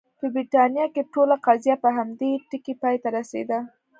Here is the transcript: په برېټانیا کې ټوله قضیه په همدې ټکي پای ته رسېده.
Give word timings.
په 0.19 0.25
برېټانیا 0.33 0.85
کې 0.93 1.01
ټوله 1.13 1.35
قضیه 1.45 1.75
په 1.83 1.89
همدې 1.97 2.31
ټکي 2.49 2.73
پای 2.81 2.95
ته 3.03 3.09
رسېده. 3.17 3.59